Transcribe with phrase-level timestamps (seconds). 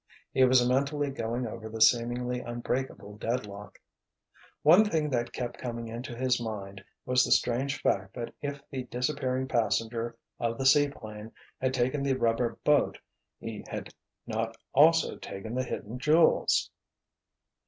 [0.31, 3.77] He was mentally going over the seemingly unbreakable deadlock.
[4.63, 8.85] One thing that kept coming into his mind was the strange fact that if the
[8.85, 12.97] disappearing passenger of the seaplane had taken the rubber boat
[13.37, 13.93] he had
[14.25, 16.71] not also taken the hidden jewels.